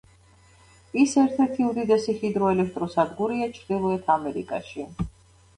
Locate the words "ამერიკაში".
4.17-4.89